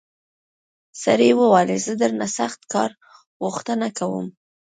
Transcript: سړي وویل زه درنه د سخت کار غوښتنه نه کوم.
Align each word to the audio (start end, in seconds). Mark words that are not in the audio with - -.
سړي 1.03 1.29
وویل 1.35 1.69
زه 1.85 1.93
درنه 2.01 2.27
د 2.29 2.33
سخت 2.37 2.61
کار 2.73 2.91
غوښتنه 3.43 3.77
نه 3.91 3.95
کوم. 3.97 4.25